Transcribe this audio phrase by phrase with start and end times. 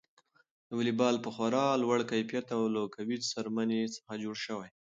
[0.67, 4.69] دا واليبال په خورا لوړ کیفیت او له قوي څرمنې څخه جوړ شوی.